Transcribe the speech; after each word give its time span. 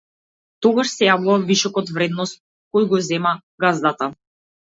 Тогаш 0.65 0.93
се 0.93 1.03
јавува 1.09 1.35
вишокот 1.51 1.91
вредност 1.97 2.39
кој 2.79 2.87
го 2.95 3.03
зема 3.09 3.35
газдата. 3.67 4.09